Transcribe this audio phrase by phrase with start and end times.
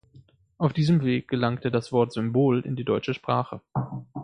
[0.57, 3.61] Auf diesem Weg gelangte das Wort Symbol in die deutsche Sprache.